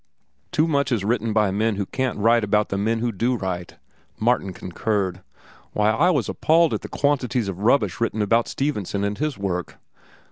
[0.51, 3.35] "Too much is written by the men who can't write about the men who do
[3.35, 3.77] write,"
[4.19, 5.21] Martin concurred.
[5.73, 9.77] "Why, I was appalled at the quantities of rubbish written about Stevenson and his work."